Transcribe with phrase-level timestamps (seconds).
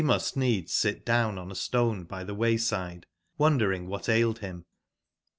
[0.03, 3.03] 109 must needs sit down on astoneby tbewayside,
[3.37, 4.65] won dering what ailed bim j?